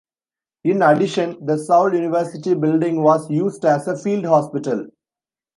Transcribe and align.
In 0.63 0.81
addition, 0.81 1.45
the 1.45 1.59
Soule 1.59 1.93
University 1.93 2.55
building 2.55 3.03
was 3.03 3.29
used 3.29 3.63
as 3.65 3.87
a 3.87 3.95
field 3.95 4.25
hospital. 4.25 4.87